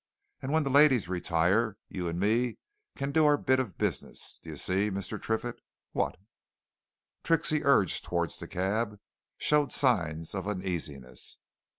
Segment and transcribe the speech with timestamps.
[0.41, 2.57] And when the ladies retire, you and me
[2.95, 5.21] can do our bit of business, d'ye see, Mr.
[5.21, 5.61] Triffitt.
[5.91, 6.17] What?"
[7.23, 8.99] Trixie, urged towards the cab,
[9.37, 11.37] showed signs of uneasiness.